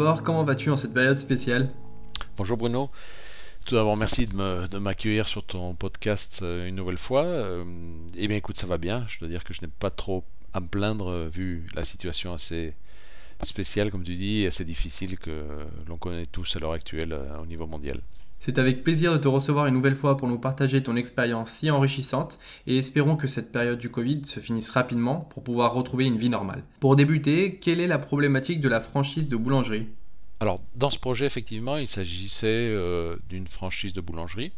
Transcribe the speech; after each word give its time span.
Comment 0.00 0.44
vas-tu 0.44 0.70
en 0.70 0.78
cette 0.78 0.94
période 0.94 1.18
spéciale? 1.18 1.68
Bonjour 2.38 2.56
Bruno. 2.56 2.90
Tout 3.66 3.74
d'abord, 3.74 3.98
merci 3.98 4.26
de 4.26 4.78
m'accueillir 4.78 5.28
sur 5.28 5.44
ton 5.44 5.74
podcast 5.74 6.40
euh, 6.40 6.66
une 6.66 6.76
nouvelle 6.76 6.96
fois. 6.96 7.24
Euh, 7.24 7.64
eh 8.16 8.26
bien, 8.26 8.38
écoute, 8.38 8.58
ça 8.58 8.66
va 8.66 8.78
bien. 8.78 9.04
Je 9.08 9.18
dois 9.18 9.28
dire 9.28 9.44
que 9.44 9.52
je 9.52 9.60
n'ai 9.60 9.68
pas 9.68 9.90
trop 9.90 10.24
à 10.54 10.60
me 10.60 10.68
plaindre 10.68 11.08
euh, 11.08 11.28
vu 11.28 11.66
la 11.74 11.84
situation 11.84 12.32
assez 12.32 12.72
spéciale, 13.42 13.90
comme 13.90 14.02
tu 14.02 14.14
dis, 14.14 14.46
assez 14.46 14.64
difficile 14.64 15.18
que 15.18 15.44
l'on 15.86 15.98
connaît 15.98 16.24
tous 16.24 16.56
à 16.56 16.60
l'heure 16.60 16.72
actuelle 16.72 17.14
au 17.38 17.44
niveau 17.44 17.66
mondial. 17.66 18.00
C'est 18.40 18.58
avec 18.58 18.82
plaisir 18.82 19.12
de 19.12 19.18
te 19.18 19.28
recevoir 19.28 19.66
une 19.66 19.74
nouvelle 19.74 19.94
fois 19.94 20.16
pour 20.16 20.26
nous 20.26 20.38
partager 20.38 20.82
ton 20.82 20.96
expérience 20.96 21.50
si 21.50 21.70
enrichissante 21.70 22.38
et 22.66 22.78
espérons 22.78 23.16
que 23.16 23.28
cette 23.28 23.52
période 23.52 23.78
du 23.78 23.90
Covid 23.90 24.22
se 24.24 24.40
finisse 24.40 24.70
rapidement 24.70 25.28
pour 25.30 25.42
pouvoir 25.42 25.74
retrouver 25.74 26.06
une 26.06 26.16
vie 26.16 26.30
normale. 26.30 26.64
Pour 26.80 26.96
débuter, 26.96 27.56
quelle 27.56 27.80
est 27.80 27.86
la 27.86 27.98
problématique 27.98 28.60
de 28.60 28.68
la 28.68 28.80
franchise 28.80 29.28
de 29.28 29.36
boulangerie? 29.36 29.88
Alors, 30.42 30.58
dans 30.74 30.88
ce 30.88 30.98
projet, 30.98 31.26
effectivement, 31.26 31.76
il 31.76 31.86
s'agissait 31.86 32.46
euh, 32.46 33.16
d'une 33.28 33.46
franchise 33.46 33.92
de 33.92 34.00
boulangerie. 34.00 34.52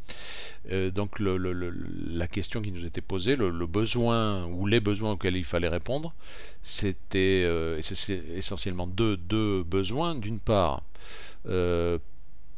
Euh, 0.70 0.92
donc, 0.92 1.18
la 1.18 2.28
question 2.28 2.62
qui 2.62 2.70
nous 2.70 2.86
était 2.86 3.00
posée, 3.00 3.34
le, 3.34 3.50
besoin 3.66 4.46
ou 4.46 4.68
les 4.68 4.78
besoins 4.78 5.10
auxquels 5.10 5.36
il 5.36 5.44
fallait 5.44 5.66
répondre, 5.66 6.14
c'était 6.62 7.42
euh, 7.44 7.80
essentiellement 8.36 8.86
deux, 8.86 9.16
deux 9.16 9.64
besoins. 9.64 10.14
D'une 10.14 10.38
part, 10.38 10.84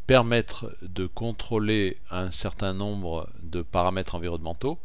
permettre 0.06 0.76
de 0.82 1.06
contrôler 1.06 1.96
un 2.10 2.30
certain 2.30 2.72
nombre 2.72 3.28
de 3.42 3.62
paramètres 3.62 4.14
environnementaux. 4.14 4.78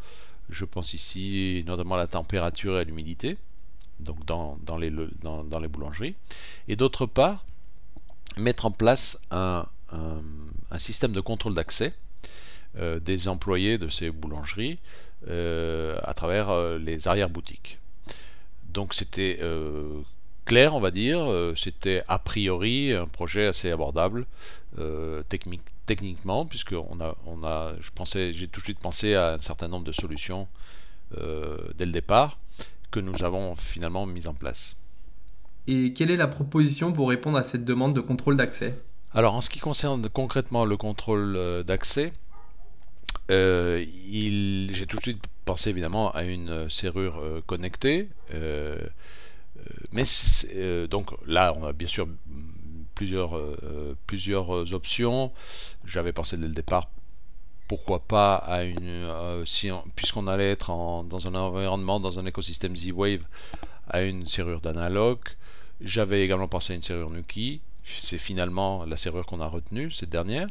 Je 0.50 0.66
pense 0.66 0.94
ici 0.94 1.64
notamment 1.67 1.95
à 1.95 2.00
la 2.00 2.08
température 2.08 2.78
et 2.78 2.81
à 2.81 2.84
l'humidité, 2.84 3.38
donc 4.00 4.26
dans, 4.26 4.58
les, 4.80 4.92
dans, 5.22 5.59
les, 5.59 5.67
boulangeries. 5.67 6.16
Et 6.67 6.76
d'autre 6.76 7.06
part, 7.06 7.45
mettre 8.38 8.66
en 8.66 8.72
place 8.72 9.20
un, 9.31 9.67
système 10.78 11.11
de 11.11 11.22
contrôle 11.22 11.56
d'accès 11.56 11.94
euh, 12.78 13.00
des 13.00 13.28
employés 13.28 13.78
de 13.78 13.89
ces 13.89 14.11
boulangeries 14.11 14.78
euh, 15.28 16.00
à 16.04 16.14
travers 16.14 16.50
euh, 16.50 16.78
les 16.78 17.08
arrière-boutiques. 17.08 17.80
Donc 18.70 18.94
c'était 18.94 19.39
clair, 20.50 20.73
on 20.73 20.80
va 20.80 20.89
dire. 20.89 21.19
Euh, 21.19 21.53
c'était 21.55 22.02
a 22.08 22.17
priori 22.17 22.92
un 22.92 23.05
projet 23.05 23.45
assez 23.45 23.69
abordable 23.69 24.25
euh, 24.80 25.22
technique, 25.30 25.61
techniquement, 25.86 26.45
puisque 26.47 26.73
on 26.73 27.00
a, 27.00 27.16
on 27.28 27.44
a, 27.44 27.73
je 27.80 27.92
pensais, 27.94 28.33
j'ai 28.33 28.47
tout 28.47 28.59
de 28.59 28.66
suite 28.66 28.80
pensé 28.80 29.14
à 29.14 29.33
un 29.33 29.42
certain 29.42 29.67
nombre 29.67 29.86
de 29.86 29.92
solutions 29.92 30.47
euh, 31.17 31.58
dès 31.77 31.86
le 31.86 31.92
départ 31.92 32.39
que 32.89 33.00
nous 33.00 33.23
avons 33.23 33.55
finalement 33.55 34.08
mises 34.08 34.27
en 34.27 34.33
place. 34.33 34.75
Et 35.67 35.94
quelle 35.94 36.09
est 36.09 36.17
la 36.17 36.27
proposition 36.27 36.92
pour 36.94 37.09
répondre 37.09 37.38
à 37.38 37.44
cette 37.44 37.64
demande 37.64 37.94
de 37.94 38.02
contrôle 38.02 38.36
d'accès? 38.36 38.75
Alors 39.14 39.36
en 39.36 39.42
ce 39.42 39.52
qui 39.52 39.59
concerne 39.59 40.09
concrètement 40.09 40.66
le 40.66 40.77
contrôle 40.77 41.64
d'accès, 41.64 42.11
j'ai 43.30 44.86
tout 44.88 44.97
de 44.97 45.02
suite 45.03 45.23
pensé 45.45 45.70
évidemment 45.70 46.11
à 46.11 46.23
une 46.23 46.67
serrure 46.72 47.22
connectée 47.45 48.09
mais 49.92 50.04
euh, 50.56 50.88
donc 50.88 51.12
là, 51.26 51.54
on 51.58 51.66
a 51.66 51.74
bien 51.74 51.88
sûr 51.88 52.08
plusieurs, 52.96 53.36
euh, 53.38 53.98
plusieurs 54.08 54.74
options. 54.74 55.32
J'avais 55.86 56.14
pensé 56.14 56.38
dès 56.38 56.48
le 56.48 56.54
départ, 56.54 56.89
pourquoi 57.67 58.00
pas 58.00 58.36
à 58.36 58.64
une, 58.64 58.78
euh, 58.82 59.45
puisqu'on 59.95 60.28
allait 60.28 60.52
être 60.52 60.70
dans 61.04 61.28
un 61.28 61.36
environnement, 61.36 62.00
dans 62.00 62.20
un 62.20 62.26
écosystème 62.26 62.76
Z-Wave, 62.76 63.22
à 63.89 64.04
une 64.04 64.28
serrure 64.28 64.61
d'analogue. 64.61 65.23
J'avais 65.82 66.23
également 66.23 66.48
pensé 66.48 66.73
à 66.73 66.76
une 66.76 66.83
serrure 66.83 67.10
Nuki. 67.10 67.62
C'est 67.83 68.17
finalement 68.17 68.86
la 68.86 68.98
serrure 68.98 69.26
qu'on 69.26 69.42
a 69.42 69.48
retenue, 69.48 69.92
cette 69.92 70.10
dernière. 70.10 70.48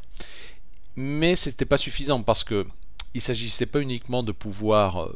Mais 0.97 1.37
c'était 1.37 1.67
pas 1.67 1.77
suffisant 1.77 2.23
parce 2.23 2.43
que 2.43 2.67
il 3.15 3.21
s'agissait 3.21 3.67
pas 3.67 3.81
uniquement 3.81 4.23
de 4.23 4.33
pouvoir 4.33 5.11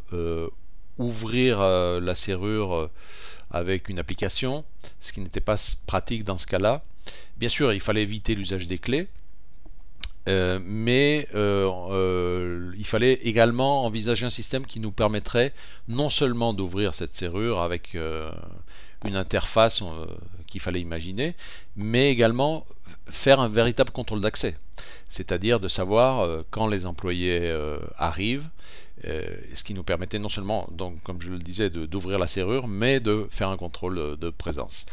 ouvrir 0.98 1.58
la 1.60 2.14
serrure 2.14 2.90
avec 3.52 3.88
une 3.88 3.98
application, 3.98 4.64
ce 5.00 5.12
qui 5.12 5.20
n'était 5.20 5.40
pas 5.40 5.56
pratique 5.86 6.24
dans 6.24 6.38
ce 6.38 6.46
cas-là. 6.46 6.82
Bien 7.36 7.48
sûr, 7.48 7.72
il 7.72 7.80
fallait 7.80 8.02
éviter 8.02 8.34
l'usage 8.34 8.66
des 8.66 8.78
clés, 8.78 9.08
euh, 10.28 10.60
mais 10.62 11.26
euh, 11.34 11.68
euh, 11.90 12.72
il 12.78 12.86
fallait 12.86 13.14
également 13.24 13.84
envisager 13.84 14.24
un 14.24 14.30
système 14.30 14.66
qui 14.66 14.78
nous 14.78 14.92
permettrait 14.92 15.52
non 15.88 16.10
seulement 16.10 16.54
d'ouvrir 16.54 16.94
cette 16.94 17.16
serrure 17.16 17.60
avec 17.60 17.96
une 19.04 19.16
interface 19.16 19.82
qu'il 20.46 20.60
fallait 20.60 20.80
imaginer, 20.80 21.34
mais 21.76 22.10
également 22.10 22.66
faire 23.08 23.40
un 23.40 23.48
véritable 23.48 23.90
contrôle 23.90 24.20
d'accès, 24.20 24.56
c'est-à-dire 25.08 25.60
de 25.60 25.68
savoir 25.68 26.44
quand 26.50 26.66
les 26.66 26.86
employés 26.86 27.54
arrivent, 27.96 28.48
euh, 29.06 29.24
ce 29.54 29.64
qui 29.64 29.74
nous 29.74 29.82
permettait 29.82 30.20
non 30.20 30.28
seulement, 30.28 30.68
donc, 30.70 31.02
comme 31.02 31.20
je 31.20 31.28
le 31.28 31.38
disais, 31.38 31.70
d'ouvrir 31.70 32.18
la 32.18 32.28
serrure, 32.28 32.68
mais 32.68 33.00
de 33.00 33.26
faire 33.30 33.48
un 33.48 33.56
contrôle 33.56 34.16
de 34.16 34.30
présence. 34.30 34.86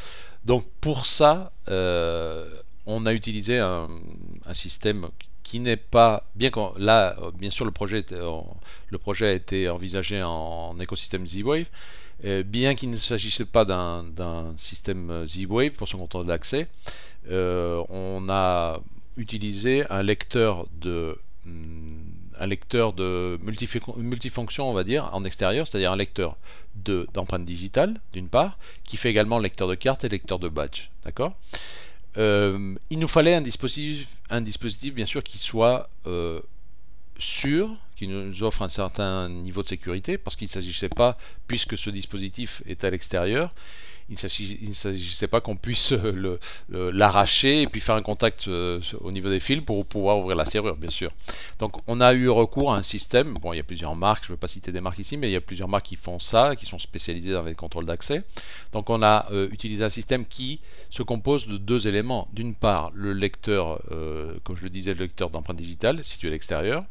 Donc 0.45 0.65
pour 0.81 1.05
ça, 1.05 1.51
euh, 1.67 2.49
on 2.87 3.05
a 3.05 3.13
utilisé 3.13 3.59
un, 3.59 3.87
système 4.53 5.09
qui 5.43 5.59
n'est 5.59 5.77
pas, 5.77 6.23
bien 6.35 6.49
que 6.49 6.59
là, 6.79 7.15
bien 7.37 7.51
sûr, 7.51 7.65
le 7.65 7.71
projet, 7.71 8.03
le 8.09 8.97
projet 8.97 9.27
a 9.27 9.33
été 9.33 9.69
envisagé 9.69 10.23
en, 10.23 10.75
écosystème 10.79 11.27
Z-Wave, 11.27 11.67
euh, 12.25 12.41
bien 12.41 12.73
qu'il 12.73 12.89
ne 12.89 12.97
s'agissait 12.97 13.45
pas 13.45 13.63
d'un 13.63 14.53
système 14.57 15.27
Z-Wave 15.27 15.71
pour 15.71 15.87
son 15.87 15.99
contrôle 15.99 16.25
d'accès, 16.25 16.67
on 17.29 18.27
a 18.29 18.79
utilisé 19.17 19.85
un 19.89 20.03
lecteur 20.03 20.67
de 20.79 21.17
hmm, 21.45 21.99
un 22.39 22.47
lecteur 22.47 22.93
de 22.93 23.37
multifonction, 23.97 24.69
on 24.69 24.73
va 24.73 24.83
dire, 24.83 25.09
en 25.13 25.25
extérieur, 25.25 25.67
c'est-à-dire 25.67 25.91
un 25.91 25.97
lecteur 25.97 26.37
d'empreintes 26.75 27.45
digitales, 27.45 27.99
d'une 28.13 28.29
part, 28.29 28.57
qui 28.85 28.97
fait 28.97 29.09
également 29.09 29.39
lecteur 29.39 29.67
de 29.67 29.75
carte 29.75 30.05
et 30.05 30.09
lecteur 30.09 30.39
de 30.39 30.47
badge. 30.47 30.89
D'accord? 31.03 31.33
Euh, 32.17 32.75
Il 32.89 32.99
nous 32.99 33.07
fallait 33.07 33.35
un 33.35 33.41
dispositif, 33.41 34.07
un 34.29 34.41
dispositif, 34.41 34.93
bien 34.93 35.05
sûr, 35.05 35.21
qui 35.21 35.37
soit 35.37 35.89
euh, 36.07 36.39
sûr, 37.19 37.75
qui 37.97 38.07
nous 38.07 38.41
offre 38.43 38.61
un 38.61 38.69
certain 38.69 39.27
niveau 39.27 39.61
de 39.61 39.67
sécurité, 39.67 40.17
parce 40.17 40.37
qu'il 40.37 40.47
ne 40.47 40.51
s'agissait 40.51 40.89
pas, 40.89 41.17
puisque 41.47 41.77
ce 41.77 41.89
dispositif 41.89 42.63
est 42.65 42.85
à 42.85 42.89
l'extérieur, 42.89 43.53
il 44.09 44.69
ne 44.69 44.73
s'agissait 44.73 45.27
pas 45.27 45.39
qu'on 45.39 45.55
puisse 45.55 45.91
euh, 45.91 46.39
l'arracher 46.69 47.61
et 47.61 47.67
puis 47.67 47.79
faire 47.79 47.95
un 47.95 48.01
contact 48.01 48.47
euh, 48.47 48.81
au 49.01 49.11
niveau 49.11 49.29
des 49.29 49.39
fils 49.39 49.61
pour 49.61 49.85
pouvoir 49.85 50.17
ouvrir 50.17 50.35
la 50.35 50.45
serrure, 50.45 50.75
bien 50.75 50.89
sûr. 50.89 51.11
Donc 51.59 51.73
on 51.87 52.01
a 52.01 52.13
eu 52.13 52.27
recours 52.29 52.73
à 52.73 52.77
un 52.77 52.83
système, 52.83 53.33
bon 53.35 53.53
il 53.53 53.57
y 53.57 53.59
a 53.59 53.63
plusieurs 53.63 53.95
marques, 53.95 54.23
je 54.25 54.31
ne 54.31 54.33
veux 54.33 54.39
pas 54.39 54.47
citer 54.47 54.71
des 54.71 54.81
marques 54.81 54.99
ici, 54.99 55.15
mais 55.15 55.29
il 55.29 55.33
y 55.33 55.35
a 55.35 55.41
plusieurs 55.41 55.67
marques 55.67 55.85
qui 55.85 55.95
font 55.95 56.19
ça, 56.19 56.55
qui 56.55 56.65
sont 56.65 56.79
spécialisées 56.79 57.33
dans 57.33 57.43
les 57.43 57.53
contrôles 57.53 57.85
d'accès. 57.85 58.23
Donc 58.73 58.89
on 58.89 59.03
a 59.03 59.27
euh, 59.31 59.47
utilisé 59.51 59.83
un 59.83 59.89
système 59.89 60.25
qui 60.25 60.59
se 60.89 61.03
compose 61.03 61.45
de 61.45 61.57
deux 61.57 61.87
éléments. 61.87 62.27
D'une 62.33 62.55
part, 62.55 62.91
le 62.95 63.13
lecteur, 63.13 63.81
comme 64.43 64.55
je 64.55 64.63
le 64.63 64.69
disais, 64.69 64.93
le 64.93 65.01
lecteur 65.01 65.29
d'empreinte 65.29 65.57
digitale 65.57 66.03
situé 66.03 66.29
à 66.29 66.31
l'extérieur, 66.31 66.83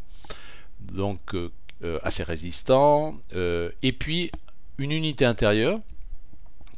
donc 0.81 1.35
assez 2.03 2.23
résistant, 2.23 3.17
et 3.35 3.93
puis 3.93 4.31
une 4.79 4.93
unité 4.93 5.25
intérieure 5.25 5.81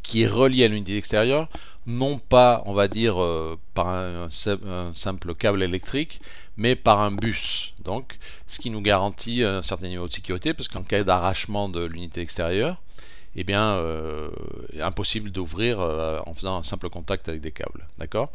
qui 0.02 0.22
est 0.22 0.26
relié 0.26 0.64
à 0.64 0.68
l'unité 0.68 0.96
extérieure, 0.96 1.48
non 1.86 2.18
pas, 2.18 2.62
on 2.66 2.74
va 2.74 2.88
dire, 2.88 3.20
euh, 3.20 3.58
par 3.74 3.88
un, 3.88 4.28
simple 4.30 5.34
câble 5.34 5.62
électrique, 5.62 6.20
mais 6.56 6.76
par 6.76 7.00
un 7.00 7.10
bus. 7.10 7.72
Donc, 7.84 8.18
ce 8.46 8.60
qui 8.60 8.70
nous 8.70 8.80
garantit 8.80 9.42
un 9.42 9.62
certain 9.62 9.88
niveau 9.88 10.08
de 10.08 10.12
sécurité, 10.12 10.54
parce 10.54 10.68
qu'en 10.68 10.82
cas 10.82 11.02
d'arrachement 11.04 11.68
de 11.68 11.84
l'unité 11.84 12.20
extérieure, 12.20 12.80
eh 13.36 13.44
bien, 13.44 13.74
euh, 13.76 14.28
impossible 14.80 15.30
d'ouvrir 15.30 15.80
euh, 15.80 16.20
en 16.26 16.34
faisant 16.34 16.58
un 16.58 16.62
simple 16.62 16.88
contact 16.90 17.28
avec 17.28 17.40
des 17.40 17.52
câbles. 17.52 17.86
D'accord? 17.98 18.30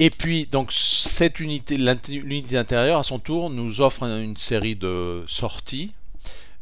Et 0.00 0.10
puis, 0.10 0.46
donc, 0.46 0.72
cette 0.72 1.40
unité, 1.40 1.76
l'unité 1.76 2.56
intérieure, 2.56 2.98
à 2.98 3.02
son 3.02 3.18
tour, 3.18 3.50
nous 3.50 3.80
offre 3.80 4.04
une 4.04 4.36
série 4.36 4.76
de 4.76 5.24
sorties 5.26 5.92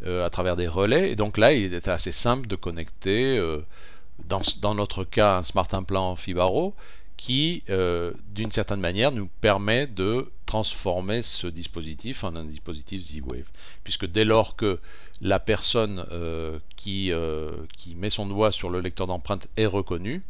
à 0.07 0.31
travers 0.31 0.57
des 0.57 0.69
relais. 0.69 1.11
Et 1.11 1.17
donc 1.17 1.37
là, 1.37 1.53
il 1.53 1.75
était 1.75 1.91
assez 1.91 2.13
simple 2.13 2.47
de 2.47 2.55
connecter 2.55 3.39
dans, 4.25 4.75
notre 4.75 5.05
cas 5.05 5.39
un 5.39 5.45
smart 5.45 5.69
implant 5.73 6.17
Fibaro 6.17 6.75
qui, 7.17 7.63
euh, 7.71 8.13
d'une 8.35 8.53
certaine 8.53 8.81
manière, 8.81 9.11
nous 9.11 9.29
permet 9.41 9.87
de 9.87 10.31
transformer 10.45 11.23
ce 11.23 11.47
dispositif 11.47 12.25
en 12.25 12.37
un 12.37 12.45
dispositif 12.45 13.01
Z-Wave. 13.01 13.49
Puisque 13.85 14.07
dès 14.07 14.25
lors 14.25 14.55
que 14.55 14.79
la 15.23 15.41
personne 15.41 16.05
euh, 16.13 16.59
qui, 16.77 17.11
euh, 17.11 17.51
qui, 17.77 17.95
met 17.95 18.11
son 18.11 18.27
doigt 18.27 18.53
sur 18.53 18.69
le 18.69 18.81
lecteur 18.81 19.07
d'empreinte 19.07 19.49
est 19.57 19.67
reconnue, 19.67 20.23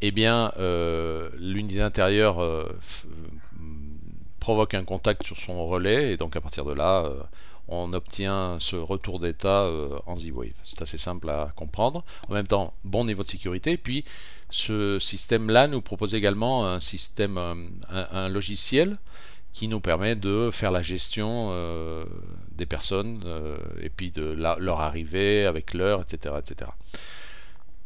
eh 0.00 0.10
bien, 0.10 0.52
l'unité 1.38 1.80
intérieure 1.80 2.68
provoque 4.40 4.74
un 4.74 4.82
contact 4.82 5.24
sur 5.24 5.36
son 5.36 5.64
relais, 5.64 6.12
et 6.12 6.16
donc 6.16 6.34
à 6.34 6.40
partir 6.40 6.64
de 6.64 6.72
là, 6.72 7.08
on 7.68 7.92
obtient 7.92 8.58
ce 8.60 8.76
retour 8.76 9.20
d'état 9.20 9.70
en 10.06 10.16
Z-Wave. 10.16 10.52
C'est 10.64 10.82
assez 10.82 10.98
simple 10.98 11.30
à 11.30 11.50
comprendre. 11.56 12.04
En 12.28 12.34
même 12.34 12.46
temps, 12.46 12.74
bon 12.84 13.04
niveau 13.04 13.22
de 13.22 13.28
sécurité. 13.28 13.76
Puis 13.76 14.04
ce 14.50 14.98
système-là 14.98 15.68
nous 15.68 15.80
propose 15.80 16.14
également 16.14 16.66
un 16.66 16.80
système, 16.80 17.38
un, 17.88 18.28
logiciel 18.28 18.96
qui 19.52 19.68
nous 19.68 19.80
permet 19.80 20.16
de 20.16 20.50
faire 20.52 20.70
la 20.70 20.82
gestion 20.82 21.52
des 22.56 22.66
personnes 22.66 23.22
et 23.80 23.88
puis 23.88 24.10
de 24.10 24.32
leur 24.32 24.80
arrivée 24.80 25.46
avec 25.46 25.72
l'heure, 25.72 26.02
etc., 26.02 26.34
etc. 26.38 26.70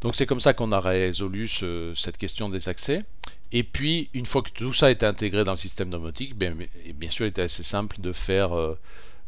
Donc 0.01 0.17
c'est 0.17 0.27
comme 0.27 0.41
ça 0.41 0.55
qu'on 0.55 0.73
a 0.73 0.81
résolu 0.81 1.49
cette 1.95 2.17
question 2.19 2.49
des 2.49 2.69
accès. 2.69 3.05
Et 3.53 3.63
puis, 3.63 4.11
une 4.13 4.27
fois 4.27 4.43
que 4.43 4.51
tout 4.51 4.73
ça 4.73 4.91
été 4.91 5.07
intégré 5.07 5.45
dans 5.45 5.53
le 5.53 5.59
système 5.59 5.91
domotique, 5.91 6.37
bien, 6.37 6.55
bien 6.95 7.11
sûr, 7.11 7.27
il 7.27 7.29
était 7.29 7.43
assez 7.43 7.63
simple 7.63 8.01
de 8.01 8.13
faire, 8.13 8.57
euh, 8.57 8.79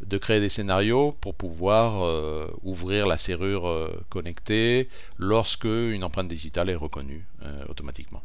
de 0.04 0.18
créer 0.18 0.40
des 0.40 0.48
scénarios 0.48 1.12
pour 1.20 1.34
pouvoir 1.34 2.04
euh, 2.04 2.48
ouvrir 2.62 3.06
la 3.06 3.16
serrure 3.16 3.66
euh, 3.66 3.90
connectée 4.10 4.88
lorsque 5.18 5.64
une 5.64 6.04
empreinte 6.04 6.28
digitale 6.28 6.70
est 6.70 6.76
reconnue 6.76 7.24
automatiquement. 7.68 8.22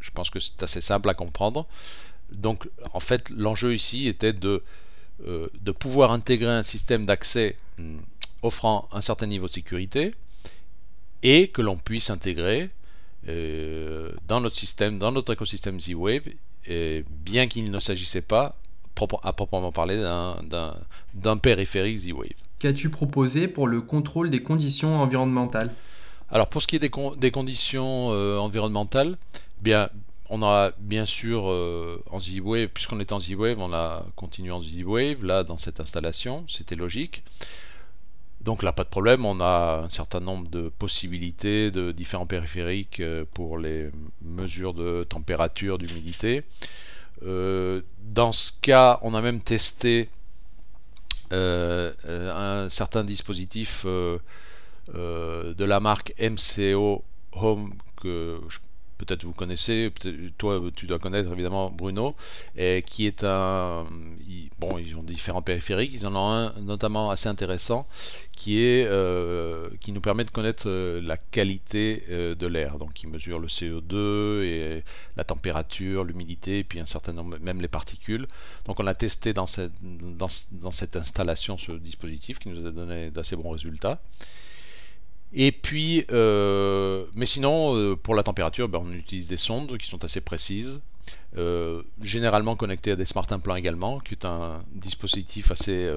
Je 0.00 0.10
pense 0.10 0.30
que 0.30 0.40
c'est 0.40 0.62
assez 0.62 0.80
simple 0.80 1.08
à 1.08 1.14
comprendre. 1.14 1.66
Donc, 2.32 2.68
en 2.94 3.00
fait, 3.00 3.28
l'enjeu 3.30 3.74
ici 3.74 4.08
était 4.08 4.32
de, 4.32 4.62
pouvoir 5.78 6.12
intégrer 6.12 6.50
un 6.50 6.62
système 6.62 7.06
d'accès 7.06 7.56
hmm, 7.78 7.98
offrant 8.42 8.88
un 8.92 9.02
certain 9.02 9.26
niveau 9.26 9.48
de 9.48 9.52
sécurité 9.52 10.14
et 11.22 11.48
que 11.48 11.62
l'on 11.62 11.76
puisse 11.76 12.10
intégrer 12.10 12.70
euh, 13.28 14.10
dans 14.26 14.40
notre 14.40 14.56
système, 14.56 14.98
dans 14.98 15.12
notre 15.12 15.32
écosystème 15.32 15.80
Z-Wave, 15.80 16.22
bien 17.10 17.46
qu'il 17.46 17.70
ne 17.70 17.80
s'agissait 17.80 18.22
pas 18.22 18.56
à 19.22 19.32
proprement 19.32 19.72
parler 19.72 19.96
d'un 21.14 21.36
périphérique 21.36 21.98
Z-Wave. 21.98 22.28
Qu'as-tu 22.58 22.90
proposé 22.90 23.48
pour 23.48 23.66
le 23.66 23.80
contrôle 23.80 24.30
des 24.30 24.42
conditions 24.42 25.00
environnementales? 25.00 25.72
Alors 26.30 26.46
pour 26.48 26.62
ce 26.62 26.66
qui 26.66 26.76
est 26.76 26.78
des, 26.78 26.90
des 27.18 27.30
conditions 27.30 28.12
euh, 28.12 28.38
environnementales, 28.38 29.18
bien, 29.60 29.90
on 30.30 30.42
a 30.42 30.70
bien 30.78 31.04
sûr 31.04 31.50
euh, 31.50 32.02
en 32.10 32.20
Z-Wave, 32.20 32.68
puisqu'on 32.68 33.00
est 33.00 33.12
en 33.12 33.20
Z-Wave, 33.20 33.58
on 33.58 33.72
a 33.72 34.06
continué 34.16 34.50
en 34.50 34.62
Z-Wave, 34.62 35.24
là 35.24 35.44
dans 35.44 35.58
cette 35.58 35.80
installation, 35.80 36.46
c'était 36.48 36.76
logique. 36.76 37.22
Donc 38.40 38.62
là, 38.62 38.72
pas 38.72 38.82
de 38.82 38.88
problème, 38.88 39.24
on 39.24 39.40
a 39.40 39.82
un 39.84 39.90
certain 39.90 40.18
nombre 40.18 40.48
de 40.48 40.68
possibilités 40.68 41.70
de 41.70 41.92
différents 41.92 42.26
périphériques 42.26 43.00
euh, 43.00 43.24
pour 43.34 43.58
les 43.58 43.90
mesures 44.20 44.74
de 44.74 45.04
température, 45.04 45.78
d'humidité. 45.78 46.42
Euh, 47.22 47.82
dans 47.98 48.32
ce 48.32 48.52
cas, 48.60 48.98
on 49.02 49.14
a 49.14 49.20
même 49.20 49.40
testé 49.40 50.08
euh, 51.32 51.92
un 52.04 52.68
certain 52.68 53.04
dispositif 53.04 53.84
de 53.86 55.64
la 55.64 55.80
marque 55.80 56.14
MCO 56.18 57.04
Home 57.32 57.74
que 57.96 58.40
je 58.48 58.58
peut-être 59.04 59.24
vous 59.24 59.32
connaissez, 59.32 59.92
toi 60.38 60.60
tu 60.74 60.86
dois 60.86 60.98
connaître 60.98 61.30
évidemment 61.32 61.70
Bruno, 61.70 62.14
qui 62.86 63.06
est 63.06 63.24
un... 63.24 63.86
bon, 64.58 64.78
ils 64.78 64.96
ont 64.96 65.02
différents 65.02 65.42
périphériques, 65.42 65.92
ils 65.92 66.06
en 66.06 66.14
ont 66.14 66.30
un 66.30 66.52
notamment 66.60 67.10
assez 67.10 67.28
intéressant 67.28 67.86
qui, 68.32 68.60
est, 68.60 68.86
euh, 68.86 69.68
qui 69.80 69.92
nous 69.92 70.00
permet 70.00 70.24
de 70.24 70.30
connaître 70.30 70.64
euh, 70.66 71.00
la 71.02 71.16
qualité 71.16 72.04
euh, 72.10 72.34
de 72.34 72.46
l'air. 72.46 72.78
Donc 72.78 73.02
il 73.02 73.08
mesure 73.08 73.38
le 73.38 73.48
CO2 73.48 74.42
et 74.42 74.84
la 75.16 75.24
température, 75.24 76.04
l'humidité, 76.04 76.64
puis 76.64 76.80
un 76.80 76.86
certain 76.86 77.12
nombre, 77.12 77.38
même 77.40 77.60
les 77.60 77.68
particules. 77.68 78.26
Donc 78.66 78.80
on 78.80 78.86
a 78.86 78.94
testé 78.94 79.32
dans 79.32 79.46
cette, 79.46 79.72
dans 79.82 80.72
cette 80.72 80.96
installation 80.96 81.58
ce 81.58 81.72
dispositif 81.72 82.38
qui 82.38 82.48
nous 82.48 82.66
a 82.66 82.70
donné 82.70 83.10
d'assez 83.10 83.36
bons 83.36 83.50
résultats. 83.50 84.00
Et 85.34 85.52
puis, 85.52 86.04
euh, 86.10 87.06
mais 87.16 87.26
sinon, 87.26 87.74
euh, 87.74 87.96
pour 87.96 88.14
la 88.14 88.22
température, 88.22 88.68
ben, 88.68 88.80
on 88.84 88.92
utilise 88.92 89.28
des 89.28 89.38
sondes 89.38 89.78
qui 89.78 89.88
sont 89.88 90.04
assez 90.04 90.20
précises, 90.20 90.80
euh, 91.38 91.82
généralement 92.02 92.54
connectées 92.54 92.92
à 92.92 92.96
des 92.96 93.06
smart 93.06 93.26
implants 93.30 93.56
également, 93.56 93.98
qui 94.00 94.14
est 94.14 94.26
un 94.26 94.62
dispositif 94.74 95.50
assez 95.50 95.90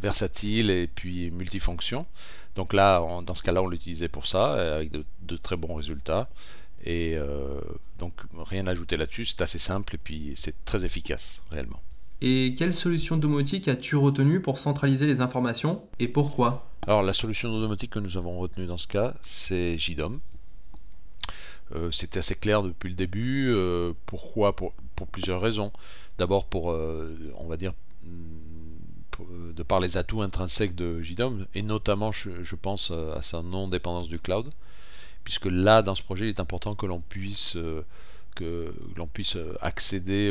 versatile 0.00 0.70
et 0.70 0.86
puis 0.86 1.30
multifonction. 1.30 2.06
Donc 2.54 2.72
là, 2.72 3.00
dans 3.22 3.34
ce 3.34 3.42
cas-là, 3.42 3.62
on 3.62 3.68
l'utilisait 3.68 4.08
pour 4.08 4.26
ça, 4.26 4.76
avec 4.76 4.90
de, 4.90 5.36
très 5.36 5.56
bons 5.56 5.74
résultats. 5.74 6.28
Et 6.84 7.16
donc, 7.98 8.14
rien 8.36 8.66
à 8.66 8.70
ajouter 8.70 8.96
là-dessus, 8.96 9.26
c'est 9.26 9.42
assez 9.42 9.58
simple 9.58 9.94
et 9.94 9.98
puis 9.98 10.32
c'est 10.34 10.64
très 10.64 10.84
efficace, 10.84 11.42
réellement. 11.50 11.80
Et 12.24 12.54
quelle 12.56 12.72
solution 12.72 13.16
domotique 13.16 13.66
as-tu 13.66 13.96
retenu 13.96 14.40
pour 14.40 14.56
centraliser 14.56 15.08
les 15.08 15.20
informations 15.20 15.82
et 15.98 16.06
pourquoi? 16.06 16.70
Alors 16.86 17.02
la 17.02 17.12
solution 17.12 17.50
domotique 17.50 17.90
que 17.90 17.98
nous 17.98 18.16
avons 18.16 18.38
retenue 18.38 18.66
dans 18.66 18.78
ce 18.78 18.86
cas, 18.86 19.14
c'est 19.22 19.76
JDOM. 19.76 20.20
Euh, 21.74 21.90
c'était 21.90 22.20
assez 22.20 22.36
clair 22.36 22.62
depuis 22.62 22.90
le 22.90 22.94
début. 22.94 23.48
Euh, 23.48 23.92
pourquoi? 24.06 24.54
Pour, 24.54 24.72
plusieurs 25.10 25.40
raisons. 25.40 25.72
D'abord 26.16 26.46
euh, 26.54 27.16
on 27.38 27.48
va 27.48 27.56
dire, 27.56 27.72
mm, 28.04 29.54
de 29.56 29.62
par 29.64 29.80
les 29.80 29.96
atouts 29.96 30.22
intrinsèques 30.22 30.76
de 30.76 31.02
JDOM, 31.02 31.46
et 31.56 31.62
notamment 31.62 32.12
je, 32.12 32.54
pense 32.54 32.92
à 32.92 33.20
sa 33.20 33.42
non-dépendance 33.42 34.08
du 34.08 34.20
cloud, 34.20 34.52
puisque 35.24 35.46
là, 35.46 35.82
dans 35.82 35.96
ce 35.96 36.04
projet, 36.04 36.26
il 36.26 36.28
est 36.28 36.40
important 36.40 36.76
que 36.76 36.86
l'on 36.86 37.00
puisse 37.00 37.56
que 38.34 38.74
l'on 38.96 39.06
puisse 39.06 39.36
accéder 39.60 40.30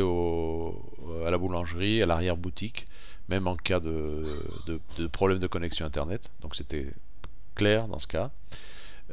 à 1.26 1.32
la 1.32 1.38
boulangerie, 1.38 2.02
à 2.02 2.06
l'arrière-boutique, 2.06 2.88
même 3.30 3.48
en 3.48 3.56
cas 3.56 3.80
de, 3.80 4.26
de, 4.68 5.08
problème 5.08 5.40
de 5.40 5.48
connexion 5.48 5.86
Internet. 5.86 6.30
Donc 6.42 6.56
c'était 6.56 6.88
clair 7.56 7.88
dans 7.88 8.00
ce 8.00 8.08
cas. 8.08 8.32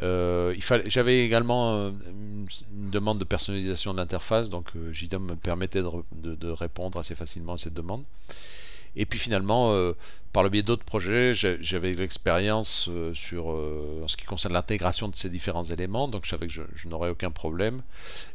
Euh, 0.03 0.55
J'avais 0.87 1.25
également 1.25 1.75
euh, 1.75 1.91
une, 1.91 2.47
demande 2.91 3.19
de 3.19 3.25
personnalisation 3.25 3.93
de 3.93 3.99
l'interface, 3.99 4.49
donc 4.49 4.71
euh, 4.77 4.93
JDOM 4.93 5.25
me 5.25 5.35
permettait 5.35 5.83
de, 5.83 6.35
de, 6.35 6.49
répondre 6.51 6.99
assez 6.99 7.15
facilement 7.15 7.55
à 7.55 7.59
cette 7.59 7.75
demande. 7.75 8.05
Et 8.99 9.07
puis 9.07 9.19
finalement, 9.19 9.73
euh, 9.73 9.95
par 10.35 10.43
le 10.43 10.51
biais 10.51 10.63
d'autres 10.63 10.85
projets, 10.85 11.33
j'avais 11.33 11.95
l'expérience 11.95 12.91
sur 13.15 13.47
en 13.47 14.09
ce 14.09 14.17
qui 14.17 14.27
concerne 14.27 14.53
l'intégration 14.53 15.09
de 15.09 15.17
ces 15.17 15.31
différents 15.31 15.65
éléments, 15.65 16.07
donc 16.07 16.27
je 16.27 16.31
savais 16.31 16.47
que 16.47 16.53
je, 16.53 16.63
je 16.75 16.87
n'aurais 16.89 17.09
aucun 17.09 17.31
problème, 17.31 17.81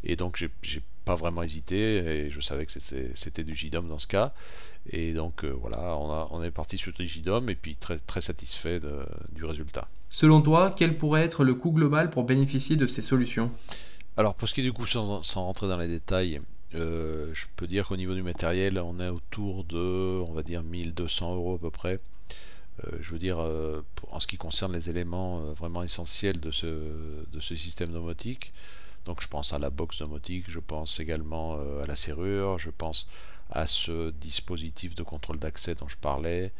et 0.03 0.15
donc 0.15 0.35
j'ai 0.37 0.81
pas 1.05 1.15
vraiment 1.15 1.43
hésité, 1.43 1.97
et 1.97 2.29
je 2.31 2.41
savais 2.41 2.65
que 2.65 2.73
c'était 3.13 3.43
du 3.43 3.55
JDOM 3.55 3.87
dans 3.87 3.99
ce 3.99 4.07
cas. 4.07 4.33
Et 4.89 5.13
donc 5.13 5.43
euh, 5.43 5.55
voilà, 5.61 5.97
on, 5.97 6.43
est 6.43 6.51
parti 6.51 6.77
sur 6.77 6.91
Digidom 6.91 7.47
et 7.47 7.55
puis 7.55 7.75
très, 7.75 7.99
très 7.99 8.21
satisfait 8.21 8.81
du 9.31 9.45
résultat. 9.45 9.87
Selon 10.09 10.41
toi, 10.41 10.73
quel 10.75 10.97
pourrait 10.97 11.23
être 11.23 11.43
le 11.43 11.55
coût 11.55 11.71
global 11.71 12.09
pour 12.09 12.23
bénéficier 12.23 12.75
de 12.75 12.85
ces 12.87 13.01
solutions? 13.01 13.51
Alors 14.17 14.35
pour 14.35 14.47
ce 14.47 14.53
qui 14.53 14.61
est 14.61 14.63
du 14.63 14.73
coût, 14.73 14.85
sans, 14.85 15.21
rentrer 15.35 15.67
dans 15.67 15.77
les 15.77 15.87
détails, 15.87 16.41
euh, 16.75 17.33
je 17.33 17.45
peux 17.55 17.67
dire 17.67 17.87
qu'au 17.87 17.97
niveau 17.97 18.13
du 18.13 18.23
matériel, 18.23 18.79
on 18.79 18.99
est 18.99 19.09
autour 19.09 19.63
de, 19.63 20.23
on 20.27 20.31
va 20.33 20.43
dire, 20.43 20.63
1200 20.63 21.35
euros 21.35 21.55
à 21.55 21.59
peu 21.59 21.71
près. 21.71 21.99
Euh, 22.85 22.97
je 23.01 23.11
veux 23.11 23.19
dire, 23.19 23.37
en 24.11 24.19
ce 24.19 24.27
qui 24.27 24.37
concerne 24.37 24.73
les 24.73 24.89
éléments 24.89 25.39
vraiment 25.53 25.83
essentiels 25.83 26.39
de 26.39 26.51
ce, 26.51 26.65
de 26.65 27.39
ce 27.39 27.55
système 27.55 27.91
domotique. 27.91 28.53
Donc 29.05 29.21
je 29.21 29.27
pense 29.27 29.53
à 29.53 29.59
la 29.59 29.69
box 29.69 29.99
domotique, 29.99 30.45
je 30.47 30.59
pense 30.59 30.99
également 30.99 31.59
à 31.81 31.85
la 31.85 31.95
serrure, 31.95 32.57
je 32.57 32.69
pense 32.69 33.07
à 33.51 33.67
ce 33.67 34.11
dispositif 34.11 34.95
de 34.95 35.03
contrôle 35.03 35.39
d'accès 35.39 35.75
dont 35.75 35.87
je 35.87 35.97
parlais. 35.97 36.51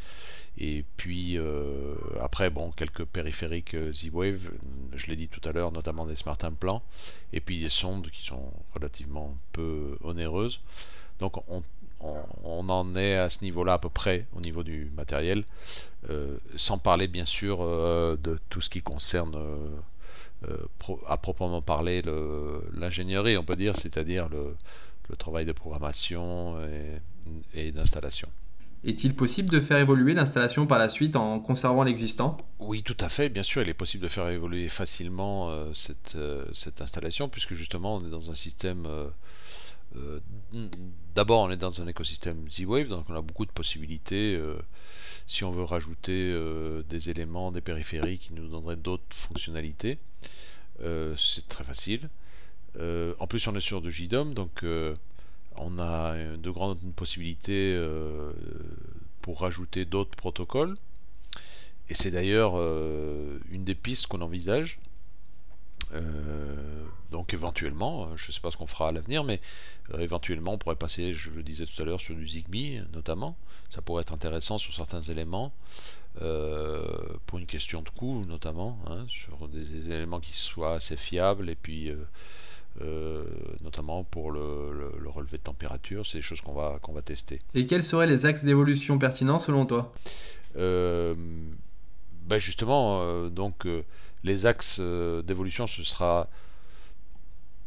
Et 0.57 0.85
puis 0.97 1.37
euh, 1.37 1.95
après, 2.21 2.49
bon, 2.49 2.71
quelques 2.71 3.05
périphériques 3.05 3.73
euh, 3.73 3.91
Z-Wave, 3.91 4.51
je 4.95 5.07
l'ai 5.07 5.15
dit 5.15 5.27
tout 5.27 5.41
à 5.47 5.51
l'heure, 5.51 5.71
notamment 5.71 6.05
des 6.05 6.15
smart 6.15 6.37
implants, 6.43 6.83
et 7.31 7.39
puis 7.39 7.59
des 7.59 7.69
sondes 7.69 8.09
qui 8.11 8.23
sont 8.23 8.51
relativement 8.75 9.35
peu 9.51 9.97
onéreuses. 10.03 10.59
Donc 11.19 11.37
on, 11.49 11.63
en 12.69 12.95
est 12.95 13.15
à 13.15 13.29
ce 13.29 13.43
niveau-là 13.43 13.73
à 13.73 13.77
peu 13.79 13.89
près 13.89 14.25
au 14.35 14.41
niveau 14.41 14.63
du 14.63 14.91
matériel, 14.95 15.43
euh, 16.09 16.37
sans 16.55 16.77
parler 16.77 17.07
bien 17.07 17.25
sûr 17.25 17.59
de 17.59 18.37
tout 18.49 18.61
ce 18.61 18.69
qui 18.69 18.81
concerne 18.81 19.37
à 21.07 21.17
proprement 21.17 21.61
parler 21.61 22.03
l'ingénierie, 22.73 23.37
on 23.37 23.43
peut 23.45 23.55
dire, 23.55 23.75
c'est-à-dire 23.77 24.27
le, 24.27 24.55
le 25.09 25.15
travail 25.15 25.45
de 25.45 25.53
programmation 25.53 26.57
et, 27.53 27.71
d'installation. 27.71 28.27
Est-il 28.85 29.15
possible 29.15 29.49
de 29.49 29.61
faire 29.61 29.77
évoluer 29.77 30.13
l'installation 30.13 30.67
par 30.67 30.77
la 30.77 30.89
suite 30.89 31.15
en 31.15 31.39
conservant 31.39 31.83
l'existant? 31.83 32.35
Oui, 32.59 32.83
tout 32.83 32.97
à 32.99 33.07
fait. 33.07 33.29
Bien 33.29 33.43
sûr, 33.43 33.61
il 33.61 33.69
est 33.69 33.73
possible 33.73 34.03
de 34.03 34.09
faire 34.09 34.27
évoluer 34.27 34.67
facilement 34.67 35.49
euh, 35.49 35.73
cette, 35.73 36.15
euh, 36.15 36.43
cette, 36.53 36.81
installation, 36.81 37.29
puisque 37.29 37.53
justement, 37.53 37.95
on 37.95 38.01
est 38.01 38.09
dans 38.09 38.29
un 38.29 38.35
système... 38.35 38.85
Euh, 38.85 40.19
d'abord, 41.15 41.43
on 41.43 41.51
est 41.51 41.57
dans 41.57 41.81
un 41.81 41.87
écosystème 41.87 42.49
Z-Wave, 42.49 42.87
donc 42.87 43.05
on 43.09 43.15
a 43.15 43.21
beaucoup 43.21 43.45
de 43.45 43.51
possibilités. 43.51 44.41
si 45.27 45.43
on 45.43 45.51
veut 45.51 45.63
rajouter 45.63 46.35
des 46.89 47.11
éléments, 47.11 47.51
des 47.51 47.61
périphériques 47.61 48.21
qui 48.21 48.33
nous 48.33 48.47
donneraient 48.47 48.75
d'autres 48.75 49.03
fonctionnalités, 49.11 49.99
c'est 50.79 51.47
très 51.47 51.63
facile. 51.63 52.09
En 52.79 53.27
plus, 53.27 53.45
on 53.47 53.55
est 53.55 53.61
sur 53.61 53.83
de 53.83 53.91
JDOM, 53.91 54.33
donc 54.33 54.65
on 55.57 55.77
a 55.77 56.15
de 56.37 56.49
grandes 56.49 56.79
possibilités 56.95 57.79
pour 59.23 59.39
rajouter 59.39 59.85
d'autres 59.85 60.15
protocoles. 60.15 60.77
Et 61.89 61.95
c'est 61.95 62.11
d'ailleurs 62.11 62.55
une 63.49 63.63
des 63.63 63.75
pistes 63.75 64.05
qu'on 64.07 64.21
envisage. 64.21 64.79
donc 67.11 67.33
éventuellement, 67.33 68.15
je 68.15 68.27
ne 68.27 68.31
sais 68.31 68.39
pas 68.39 68.51
ce 68.51 68.57
qu'on 68.57 68.67
fera 68.67 68.89
à 68.89 68.91
l'avenir, 68.91 69.23
mais 69.23 69.41
éventuellement 69.97 70.53
on 70.53 70.57
pourrait 70.57 70.75
passer, 70.75 71.13
je 71.13 71.29
le 71.31 71.43
disais 71.43 71.65
tout 71.65 71.81
à 71.81 71.85
l'heure, 71.85 71.99
sur 71.99 72.15
du 72.15 72.27
Zigbee 72.27 72.81
notamment. 72.93 73.35
Ça 73.69 73.81
pourrait 73.81 74.01
être 74.01 74.13
intéressant 74.13 74.57
sur 74.59 74.73
certains 74.73 75.01
éléments. 75.01 75.51
Euh, 76.21 76.85
pour 77.25 77.39
une 77.39 77.47
question 77.47 77.81
de 77.81 77.89
coût 77.89 78.23
notamment, 78.27 78.77
hein, 78.87 79.05
sur 79.07 79.47
des, 79.47 79.87
éléments 79.87 80.19
qui 80.19 80.33
soient 80.33 80.75
assez 80.75 80.95
fiables 80.95 81.49
et 81.49 81.55
puis 81.55 81.89
euh, 82.81 82.83
euh, 82.83 83.25
notamment 83.61 84.03
pour 84.03 84.31
le, 84.31 84.91
relevé 85.05 85.37
de 85.37 85.43
température, 85.43 86.05
c'est 86.05 86.17
des 86.19 86.23
choses 86.23 86.41
qu'on 86.41 86.53
va, 86.53 86.79
qu'on 86.81 86.93
va 86.93 87.01
tester. 87.01 87.39
Et 87.53 87.65
quels 87.65 87.83
seraient 87.83 88.07
les 88.07 88.25
axes 88.25 88.43
d'évolution 88.43 88.97
pertinents 88.97 89.39
selon 89.39 89.65
toi? 89.65 89.93
Ben 90.55 91.15
Justement, 92.37 93.27
donc 93.29 93.67
les 94.23 94.45
axes 94.45 94.79
d'évolution, 94.79 95.67
ce 95.67 95.83
sera 95.83 96.29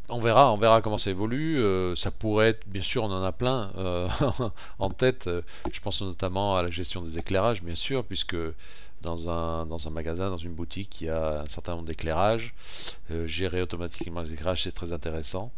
on 0.09 0.21
verra, 0.21 0.53
on 0.53 0.57
verra 0.57 0.83
comment 0.83 0.99
ça 0.99 1.11
évolue. 1.11 1.59
Euh, 1.59 1.97
ça 1.97 2.11
pourrait 2.11 2.51
être, 2.51 2.69
bien 2.69 2.83
sûr, 2.83 3.03
on 3.03 3.11
en 3.11 3.23
a 3.23 3.33
plein 3.33 3.73
euh, 3.77 4.09
en 4.79 4.91
tête. 4.91 5.29
Je 5.73 5.81
pense 5.81 6.01
notamment 6.03 6.57
à 6.57 6.63
la 6.63 6.71
gestion 6.71 7.03
des 7.03 7.19
éclairages, 7.19 7.63
bien 7.63 7.75
sûr, 7.75 8.05
puisque 8.05 8.37
dans 9.07 9.31
un, 9.31 9.65
dans 9.67 9.89
un 9.89 9.91
magasin, 9.91 10.29
dans 10.29 10.37
une 10.37 10.53
boutique, 10.53 11.01
y 11.01 11.09
a 11.09 11.41
un 11.41 11.47
certain 11.47 11.73
nombre 11.77 11.87
d'éclairages. 11.87 12.55
Euh, 13.11 13.27
gérer 13.27 13.63
automatiquement 13.63 14.21
les 14.21 14.33
éclairages, 14.33 14.65
c'est 14.65 14.73
très 14.73 14.93
intéressant. 14.93 15.51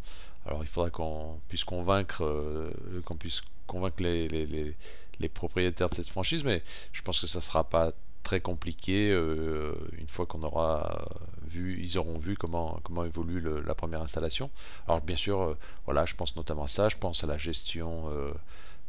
Alors, 0.45 0.63
il 0.63 0.67
faudra 0.67 0.89
qu'on 0.89 1.39
puisse 1.49 1.65
convaincre, 1.65 2.23
qu'on 3.05 3.17
puisse 3.17 3.41
convaincre 3.67 4.01
les, 4.01 4.27
les, 4.27 5.29
propriétaires 5.29 5.89
de 5.89 5.95
cette 5.95 6.07
franchise, 6.07 6.43
mais 6.45 6.63
je 6.93 7.01
pense 7.01 7.19
que 7.19 7.27
ça 7.27 7.39
ne 7.39 7.43
sera 7.43 7.65
pas 7.65 7.91
très 8.23 8.39
compliqué 8.39 9.11
une 9.11 10.07
fois 10.07 10.25
qu'on 10.25 10.43
aura 10.43 11.07
ils 11.55 11.97
auront 11.97 12.17
vu 12.17 12.35
comment, 12.35 12.79
comment 12.83 13.03
évolue 13.03 13.43
la 13.65 13.75
première 13.75 14.01
installation. 14.01 14.49
Alors 14.87 15.01
bien 15.01 15.15
sûr, 15.15 15.41
euh, 15.41 15.57
voilà, 15.85 16.05
je 16.05 16.15
pense 16.15 16.35
notamment 16.35 16.63
à 16.63 16.67
ça, 16.67 16.89
je 16.89 16.97
pense 16.97 17.23
à 17.23 17.27
la 17.27 17.37
gestion 17.37 18.09
euh, 18.09 18.31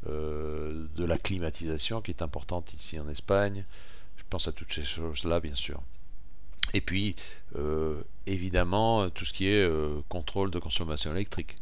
euh, 0.09 0.87
de 0.97 1.05
la 1.05 1.19
climatisation 1.19 2.01
qui 2.01 2.11
est 2.11 2.23
importante 2.23 2.73
ici 2.75 2.99
en 2.99 3.09
Espagne, 3.09 3.65
pense 4.31 4.49
à 4.49 4.53
toutes 4.53 4.73
ces 4.73 4.85
choses-là 4.85 5.41
bien 5.41 5.55
sûr. 5.55 5.83
Et 6.73 6.81
puis, 6.81 7.17
évidemment, 8.27 9.11
tout 9.11 9.25
ce 9.25 9.33
qui 9.33 9.49
est 9.49 9.69
contrôle 10.09 10.51
de 10.53 10.61
consommation 10.61 11.11
électrique. 11.13 11.57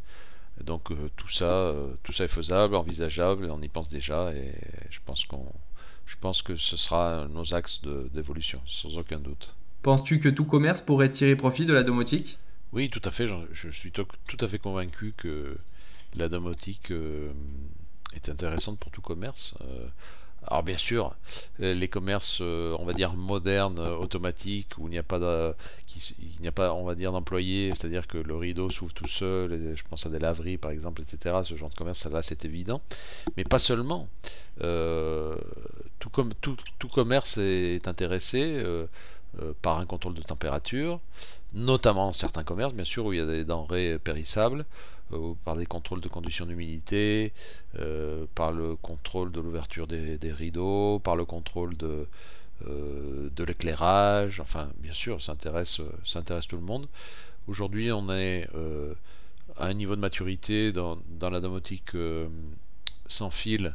Donc 0.63 0.91
tout 1.17 1.29
ça, 1.29 1.75
tout 2.03 2.13
ça 2.13 2.25
est 2.25 2.29
faisable, 2.29 2.75
envisageable, 2.75 3.51
on 3.51 3.63
y 3.63 3.69
pense 3.69 3.89
déjà, 3.89 4.33
et 4.35 4.53
je 4.91 4.99
pense 5.07 5.25
qu'on, 5.25 5.47
je 6.09 6.17
pense 6.21 6.43
que 6.43 6.57
ce 6.57 6.77
sera 6.77 7.27
nos 7.31 7.55
axes 7.55 7.83
d'évolution, 8.13 8.61
sans 8.67 8.97
aucun 8.97 9.19
doute. 9.19 9.55
Penses-tu 9.83 10.19
que 10.19 10.29
tout 10.29 10.45
commerce 10.45 10.81
pourrait 10.81 11.13
tirer 11.13 11.37
profit 11.37 11.67
de 11.67 11.73
la 11.73 11.85
domotique? 11.85 12.39
Oui, 12.73 12.91
tout 12.91 13.03
à 13.05 13.11
fait. 13.11 13.29
Je, 13.53 13.69
suis 13.69 13.93
tout 13.93 14.07
à 14.41 14.49
fait 14.49 14.59
convaincu 14.59 15.15
que 15.17 15.57
la 16.17 16.29
domotique 16.29 16.91
euh, 16.91 17.31
est 18.15 18.29
intéressante 18.29 18.79
pour 18.79 18.91
tout 18.91 19.03
commerce. 19.03 19.55
Euh, 20.49 20.55
alors 20.55 20.63
bien 20.63 20.79
sûr, 20.79 21.15
les 21.59 21.89
commerces, 21.89 22.39
euh, 22.41 22.77
on 22.79 22.85
va 22.85 22.93
dire 22.93 23.13
modernes, 23.15 23.81
automatiques, 23.81 24.79
où 24.79 24.89
il 24.89 24.91
n'y 24.91 24.99
a 24.99 25.03
pas, 25.03 25.55
il 25.97 27.03
d'employés, 27.11 27.71
c'est-à-dire 27.71 28.07
que 28.07 28.19
le 28.19 28.37
rideau 28.37 28.71
s'ouvre 28.71 28.93
tout 28.93 29.09
seul. 29.09 29.75
je 29.77 29.83
pense 29.89 30.07
à 30.07 30.09
des 30.09 30.19
laveries, 30.19 30.57
par 30.59 30.71
exemple, 30.71 31.03
etc. 31.03 31.37
Ce 31.43 31.55
genre 31.57 31.71
de 31.71 31.75
commerce, 31.75 32.05
là, 32.07 32.23
c'est 32.23 32.45
évident. 32.45 32.81
Mais 33.37 33.45
pas 33.45 33.59
seulement. 33.59 34.09
tout, 34.59 36.11
comme, 36.11 36.35
tout, 36.35 36.89
commerce 36.89 37.39
est 37.39 37.87
intéressé 37.89 38.63
euh, 39.43 39.53
par 39.61 39.79
un 39.79 39.85
contrôle 39.85 40.15
de 40.15 40.23
température, 40.23 41.01
notamment 41.53 42.15
certains 42.15 42.45
commerces, 42.45 42.73
bien 42.73 42.87
sûr, 42.87 43.05
où 43.05 43.13
il 43.13 43.19
y 43.19 43.23
a 43.23 43.27
des 43.27 43.45
denrées 43.45 43.99
périssables, 44.03 44.61
euh, 44.61 44.65
par 45.45 45.57
des 45.57 45.67
contrôles 45.67 46.01
de 46.01 46.09
conditions 46.09 46.47
d'humidité, 46.47 47.33
euh, 47.79 48.27
par 48.35 48.53
le 48.53 48.77
contrôle 48.77 49.33
de 49.33 49.41
l'ouverture 49.41 49.87
des, 49.87 50.19
rideaux, 50.33 50.99
par 50.99 51.17
le 51.17 51.25
contrôle 51.25 51.77
de, 51.77 52.07
de 52.67 53.45
l'éclairage, 53.45 54.41
enfin, 54.41 54.69
bien 54.79 54.93
sûr, 54.93 55.23
ça 55.23 55.33
intéresse, 55.33 55.81
tout 56.49 56.57
le 56.57 56.63
monde. 56.63 56.89
Aujourd'hui, 57.47 57.91
on 57.93 58.11
est 58.11 58.47
à 59.57 59.67
un 59.67 59.75
niveau 59.75 59.97
de 59.97 60.01
maturité 60.01 60.73
dans, 60.73 60.99
la 61.21 61.41
domotique 61.41 61.93
sans 63.07 63.31
fil 63.31 63.75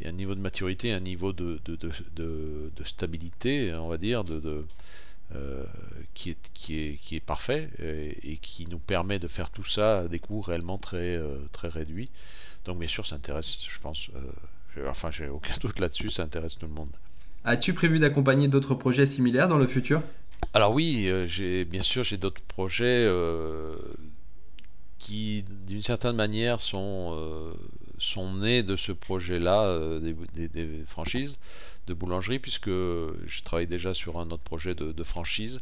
et 0.00 0.08
un 0.08 0.12
niveau 0.12 0.34
de 0.34 0.40
maturité, 0.40 0.92
un 0.92 1.00
niveau 1.00 1.32
de, 1.32 1.60
de 1.66 2.84
stabilité, 2.84 3.74
on 3.74 3.88
va 3.88 3.98
dire, 3.98 4.24
de, 4.24 4.64
euh, 5.34 5.64
qui, 6.14 6.30
est, 6.30 6.50
qui, 6.54 6.80
est, 6.80 6.96
qui 6.96 7.16
est 7.16 7.20
parfait 7.20 7.70
et, 7.78 8.36
qui 8.38 8.66
nous 8.66 8.78
permet 8.78 9.18
de 9.18 9.28
faire 9.28 9.50
tout 9.50 9.64
ça 9.64 10.00
à 10.00 10.08
des 10.08 10.18
coûts 10.18 10.40
réellement 10.40 10.78
très, 10.78 11.16
euh, 11.16 11.38
très 11.52 11.68
réduits. 11.68 12.10
Donc 12.64 12.78
bien 12.78 12.88
sûr, 12.88 13.06
ça 13.06 13.16
intéresse, 13.16 13.58
je 13.68 13.78
pense, 13.78 14.10
euh, 14.16 14.88
enfin 14.88 15.10
j'ai 15.10 15.28
aucun 15.28 15.54
doute 15.60 15.78
là-dessus, 15.78 16.10
ça 16.10 16.22
intéresse 16.22 16.58
tout 16.58 16.66
le 16.66 16.72
monde. 16.72 16.90
As-tu 17.44 17.72
prévu 17.72 17.98
d'accompagner 17.98 18.48
d'autres 18.48 18.74
projets 18.74 19.06
similaires 19.06 19.48
dans 19.48 19.58
le 19.58 19.66
futur? 19.66 20.02
Alors 20.52 20.74
oui, 20.74 21.10
j'ai 21.26 21.64
bien 21.64 21.82
sûr 21.82 22.02
j'ai 22.02 22.16
d'autres 22.16 22.42
projets 22.42 23.08
qui 24.98 25.44
d'une 25.66 25.82
certaine 25.82 26.16
manière 26.16 26.60
sont 26.60 27.54
sont 28.00 28.32
nés 28.32 28.62
de 28.62 28.76
ce 28.76 28.92
projet-là, 28.92 29.64
euh, 29.64 30.00
des, 30.00 30.84
franchises 30.86 31.38
de 31.86 31.94
boulangerie, 31.94 32.38
puisque 32.38 32.68
je 32.68 33.42
travaille 33.44 33.66
déjà 33.66 33.94
sur 33.94 34.18
un 34.18 34.30
autre 34.30 34.42
projet 34.42 34.74
de, 34.74 35.04
franchise. 35.04 35.60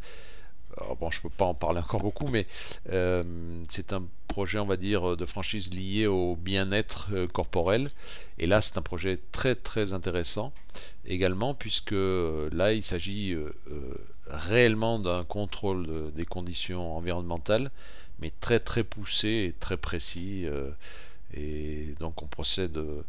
bon, 1.00 1.10
je 1.10 1.18
ne 1.18 1.22
peux 1.22 1.30
pas 1.30 1.44
en 1.44 1.54
parler 1.54 1.80
encore 1.80 2.02
beaucoup, 2.02 2.28
mais 2.28 2.46
euh, 2.90 3.22
c'est 3.68 3.92
un 3.92 4.04
projet, 4.26 4.58
on 4.58 4.66
va 4.66 4.76
dire, 4.76 5.16
de 5.16 5.26
franchise 5.26 5.70
lié 5.72 6.06
au 6.06 6.36
bien-être 6.36 7.08
euh, 7.12 7.26
corporel. 7.26 7.90
Et 8.38 8.46
là, 8.46 8.60
c'est 8.60 8.78
un 8.78 8.82
projet 8.82 9.18
très 9.32 9.54
très 9.54 9.92
intéressant 9.92 10.52
également, 11.06 11.54
puisque 11.54 11.92
là, 11.92 12.72
il 12.72 12.82
s'agit 12.82 13.34
réellement 14.28 14.98
d'un 14.98 15.24
contrôle 15.24 16.12
des 16.14 16.26
conditions 16.26 16.96
environnementales, 16.96 17.70
mais 18.20 18.32
très 18.40 18.60
très 18.60 18.84
poussé 18.84 19.46
et 19.48 19.54
très 19.58 19.76
précis. 19.76 20.46
Et 21.34 21.94
donc 22.00 22.22
on 22.22 22.26
procède 22.26 22.76
euh, 22.76 23.02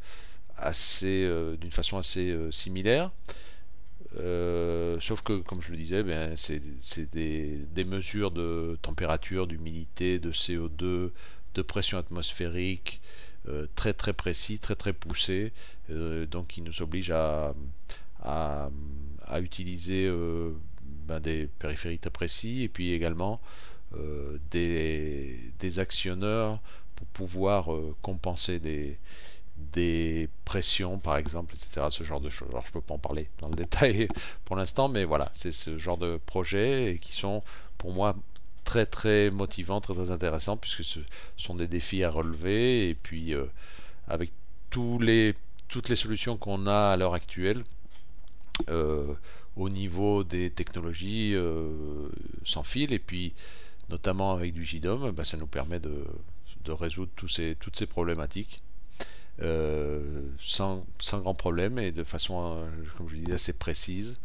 assez, 0.62 1.24
euh, 1.26 1.56
d'une 1.58 1.72
façon 1.72 1.98
assez 1.98 2.32
euh, 2.32 2.52
similaire. 2.52 3.12
sauf 5.00 5.22
que, 5.22 5.40
comme 5.42 5.62
je 5.62 5.72
le 5.72 5.78
disais, 5.78 6.04
ben, 6.04 6.36
c'est 6.36 6.62
des, 7.12 7.84
mesures 7.86 8.32
de 8.32 8.78
température, 8.82 9.48
d'humidité, 9.48 10.20
de 10.20 10.32
CO2, 10.32 11.12
de 11.56 11.62
pression 11.62 11.98
atmosphérique, 11.98 13.02
très 13.76 13.94
très 13.94 14.14
précis, 14.14 14.60
très 14.60 14.76
très 14.76 14.94
poussés, 14.94 15.54
donc 15.90 16.48
qui 16.48 16.62
nous 16.62 16.82
obligent 16.82 17.12
à, 17.12 18.70
utiliser 19.40 20.12
ben, 21.08 21.20
des 21.20 21.48
périphériques 21.60 22.02
très 22.02 22.10
précis 22.10 22.64
et 22.64 22.70
puis 22.70 22.92
également 22.92 23.40
des, 24.52 25.54
actionneurs 25.78 26.60
pour 27.00 27.08
pouvoir 27.08 27.74
euh, 27.74 27.96
compenser 28.02 28.60
des, 28.60 28.98
des 29.74 30.30
pressions, 30.46 30.98
par 31.00 31.18
exemple, 31.18 31.56
etc. 31.56 31.88
Ce 31.90 32.04
genre 32.04 32.22
de 32.22 32.30
choses. 32.30 32.50
Alors, 32.50 32.66
je 32.66 32.72
peux 32.72 32.82
pas 32.82 32.96
en 32.96 33.00
parler 33.00 33.30
dans 33.42 33.50
le 33.50 33.56
détail 33.56 34.08
pour 34.46 34.56
l'instant, 34.56 34.90
mais 34.90 35.04
voilà, 35.06 35.30
c'est 35.34 35.52
ce 35.52 35.78
genre 35.78 35.98
de 35.98 36.20
projets 36.26 36.98
qui 37.02 37.14
sont, 37.14 37.44
pour 37.78 37.94
moi, 37.94 38.16
très 38.64 38.86
très 38.86 39.32
motivants, 39.32 39.82
très 39.82 39.94
très 39.94 40.12
intéressants, 40.12 40.58
puisque 40.58 40.84
ce 40.84 41.00
sont 41.38 41.56
des 41.56 41.68
défis 41.68 42.04
à 42.04 42.10
relever, 42.10 42.90
et 42.90 42.96
puis 42.96 43.34
euh, 43.34 43.46
avec 44.08 44.32
tous 44.70 45.00
les, 45.00 45.36
toutes 45.68 45.90
les 45.90 45.96
solutions 45.96 46.38
qu'on 46.38 46.68
a 46.68 46.92
à 46.92 46.98
l'heure 46.98 47.14
actuelle, 47.14 47.64
euh, 48.70 49.14
au 49.56 49.70
niveau 49.70 50.24
des 50.24 50.52
technologies 50.52 51.36
sans 52.46 52.64
fil, 52.64 52.94
et 52.94 53.00
puis 53.00 53.34
notamment 53.90 54.34
avec 54.34 54.54
du 54.54 54.64
JDOM, 54.66 55.12
bah, 55.12 55.24
ça 55.24 55.38
nous 55.38 55.48
permet 55.48 55.80
de 55.80 56.06
de 56.66 56.72
résoudre 56.72 57.12
tous 57.16 57.28
ces, 57.28 57.56
toutes 57.60 57.78
ces 57.78 57.86
problématiques 57.86 58.62
euh, 58.62 58.69
sans, 60.40 60.86
sans, 61.00 61.20
grand 61.20 61.34
problème 61.34 61.80
et 61.80 61.92
de 61.92 62.04
façon, 62.04 62.58
euh, 62.58 62.68
comme 62.98 63.08
je 63.10 63.16
disais, 63.16 63.34
assez 63.34 63.54
précise. 63.54 64.18